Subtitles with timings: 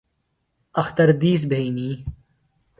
[0.81, 1.89] اختر دِیس بھئنی۔